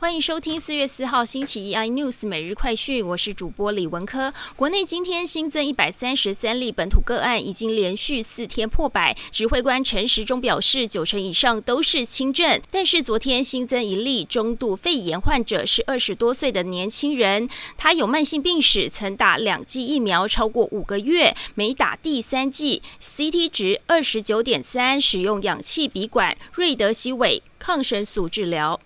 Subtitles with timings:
[0.00, 4.32] 欢迎收听四月四号星期一 iNews 每日快讯，我是主播李文科。
[4.56, 9.14] 国内今天新增一百三十三例本土个案，已经连续四天破百。
[9.30, 17.46] 指挥官陈时中表示，九成以上都是轻症，但是昨天新增一例中度肺炎患者，是二十多岁的年轻人，
[17.76, 28.80] 他有慢性病史，曾打两剂疫苗超过五个月，没打第三剂，CT 值二十九点三，使用氧气鼻管瑞德西韦抗生素治疗。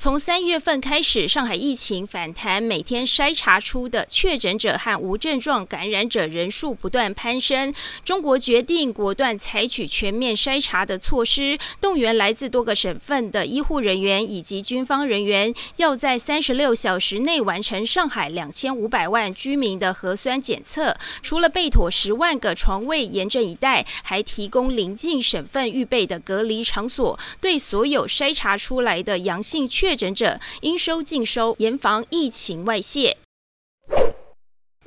[0.00, 7.74] 从三月份开始，上海疫情反弹，每天筛查出的确诊者和无症状感染者人数不断攀升。
[8.04, 20.96] 中国决定果断采取全面筛查的措施，动员来自多个省份的医护人员以及军方人员，要在三十六小时内完成上海两千五百万居民的核酸检测。
[21.22, 33.16] 除了备妥十万个床位严阵以待，还提供临近省份预备的隔离场所，对所有筛查出来的阳性确确诊者应收尽收，严防疫情外泄。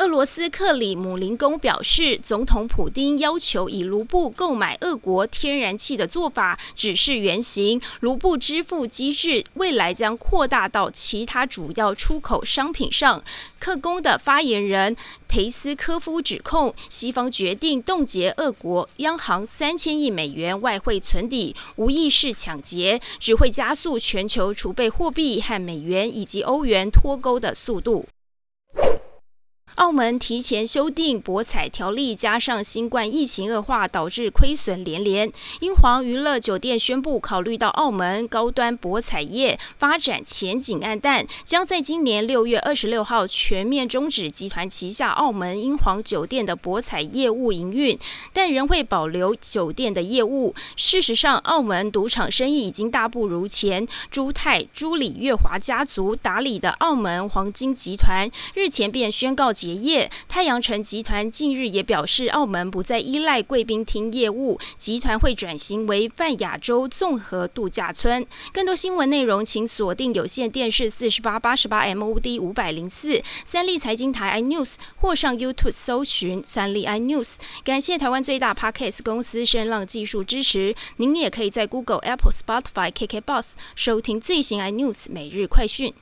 [0.01, 13.23] 俄罗斯克里姆林宫表示，总统普京要求以卢布购买俄国天然气的做法只是原型，卢布支付机制未来将扩大到其他主要出口商品上。
[13.59, 28.07] 克宫的发言人佩斯科夫指控，西方决定冻结俄国央行三千亿美元外汇存底，无意是抢劫，只会加速全球储备货币和美元以及欧元脱钩的速度。
[29.81, 35.31] 澳门提前修订博彩条例，加上新冠疫情恶化，导致亏损连连。
[35.59, 47.97] 英皇娱乐酒店宣布，考虑到澳门高端博彩业发展前景暗淡，将在今年六月二十六号全面终止集团旗下澳门英皇酒店的博彩业务营运，
[48.31, 50.53] 但仍会保留酒店的业务。
[50.75, 53.87] 事实上，澳门赌场生意已经大不如前。
[54.11, 59.81] 朱泰、朱李月华家族打理的澳门黄金集团日前便宣告结。
[59.81, 68.25] 业太阳城集团近日也表示，澳门不再依赖贵宾厅业务，集团会转型为泛亚洲综合度假村。
[68.53, 77.35] 更多新闻内容，请锁定有线电视四十八八十八 MOD 五百零四三立财经台 iNews，或上 YouTube 搜寻三立 iNews。
[77.63, 80.75] 感谢台湾最大 Podcast 公司声浪技术支持。
[80.97, 85.93] 您也可以在 Google、Apple、Spotify、KKBox 收听最新 iNews 每日快讯。